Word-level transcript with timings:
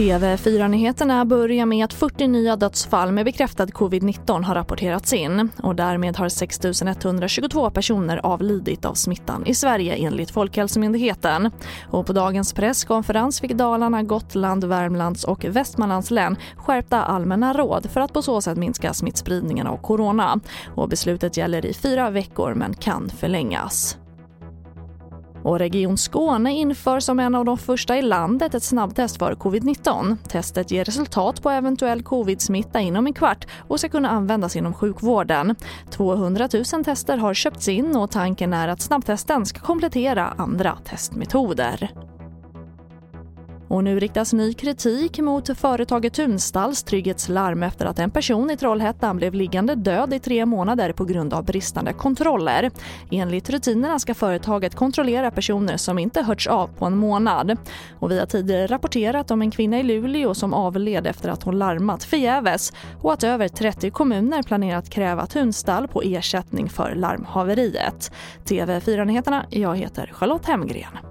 TV4-nyheterna 0.00 1.24
börjar 1.24 1.66
med 1.66 1.84
att 1.84 1.92
40 1.92 2.26
nya 2.26 2.56
dödsfall 2.56 3.12
med 3.12 3.24
bekräftad 3.24 3.66
covid-19 3.66 4.42
har 4.42 4.54
rapporterats 4.54 5.12
in 5.12 5.48
och 5.62 5.74
därmed 5.74 6.16
har 6.16 6.28
6 6.28 6.60
122 6.64 7.70
personer 7.70 8.26
avlidit 8.26 8.84
av 8.84 8.94
smittan 8.94 9.46
i 9.46 9.54
Sverige 9.54 9.94
enligt 9.94 10.30
Folkhälsomyndigheten. 10.30 11.50
Och 11.90 12.06
på 12.06 12.12
dagens 12.12 12.52
presskonferens 12.52 13.40
fick 13.40 13.52
Dalarna, 13.52 14.02
Gotland, 14.02 14.64
Värmlands 14.64 15.24
och 15.24 15.44
Västmanlands 15.44 16.10
län 16.10 16.36
skärpta 16.56 17.02
allmänna 17.02 17.52
råd 17.52 17.90
för 17.90 18.00
att 18.00 18.12
på 18.12 18.22
så 18.22 18.40
sätt 18.40 18.58
minska 18.58 18.94
smittspridningen 18.94 19.66
av 19.66 19.76
corona. 19.76 20.40
Och 20.74 20.88
beslutet 20.88 21.36
gäller 21.36 21.66
i 21.66 21.74
fyra 21.74 22.10
veckor 22.10 22.54
men 22.54 22.74
kan 22.74 23.10
förlängas. 23.10 23.99
Och 25.44 25.58
Region 25.58 25.96
Skåne 25.96 26.52
inför 26.52 27.00
som 27.00 27.20
en 27.20 27.34
av 27.34 27.44
de 27.44 27.58
första 27.58 27.98
i 27.98 28.02
landet 28.02 28.54
ett 28.54 28.62
snabbtest 28.62 29.16
för 29.18 29.34
covid-19. 29.34 30.16
Testet 30.28 30.70
ger 30.70 30.84
resultat 30.84 31.42
på 31.42 31.50
eventuell 31.50 32.02
covid-smitta 32.02 32.80
inom 32.80 33.06
en 33.06 33.12
kvart 33.12 33.46
och 33.68 33.80
ska 33.80 33.88
kunna 33.88 34.10
användas 34.10 34.56
inom 34.56 34.74
sjukvården. 34.74 35.56
200 35.90 36.48
000 36.72 36.84
tester 36.84 37.16
har 37.16 37.34
köpts 37.34 37.68
in 37.68 37.96
och 37.96 38.10
tanken 38.10 38.52
är 38.52 38.68
att 38.68 38.80
snabbtesten 38.80 39.46
ska 39.46 39.60
komplettera 39.60 40.34
andra 40.36 40.78
testmetoder. 40.84 41.90
Och 43.70 43.84
nu 43.84 44.00
riktas 44.00 44.32
ny 44.32 44.52
kritik 44.52 45.18
mot 45.18 45.58
företaget 45.58 46.14
Tunstalls 46.14 46.82
trygghetslarm 46.82 47.62
efter 47.62 47.86
att 47.86 47.98
en 47.98 48.10
person 48.10 48.50
i 48.50 48.56
Trollhättan 48.56 49.16
blev 49.16 49.34
liggande 49.34 49.74
död 49.74 50.14
i 50.14 50.18
tre 50.18 50.46
månader 50.46 50.92
på 50.92 51.04
grund 51.04 51.34
av 51.34 51.44
bristande 51.44 51.92
kontroller. 51.92 52.70
Enligt 53.10 53.50
rutinerna 53.50 53.98
ska 53.98 54.14
företaget 54.14 54.74
kontrollera 54.74 55.30
personer 55.30 55.76
som 55.76 55.98
inte 55.98 56.22
hörts 56.22 56.46
av 56.46 56.66
på 56.66 56.84
en 56.84 56.96
månad. 56.96 57.56
Och 57.98 58.10
vi 58.10 58.18
har 58.18 58.26
tidigare 58.26 58.66
rapporterat 58.66 59.30
om 59.30 59.42
en 59.42 59.50
kvinna 59.50 59.80
i 59.80 59.82
Luleå 59.82 60.34
som 60.34 60.54
avled 60.54 61.06
efter 61.06 61.28
att 61.28 61.42
hon 61.42 61.58
larmat 61.58 62.04
förgäves 62.04 62.72
och 63.00 63.12
att 63.12 63.24
över 63.24 63.48
30 63.48 63.90
kommuner 63.90 64.42
planerar 64.42 64.78
att 64.78 64.90
kräva 64.90 65.26
Tunstall 65.26 65.88
på 65.88 66.02
ersättning 66.02 66.68
för 66.68 66.94
larmhaveriet. 66.94 68.12
TV4-nyheterna, 68.44 69.46
jag 69.50 69.76
heter 69.76 70.10
Charlotte 70.14 70.46
Hemgren. 70.46 71.09